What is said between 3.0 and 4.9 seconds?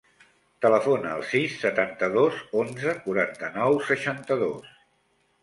quaranta-nou, seixanta-dos.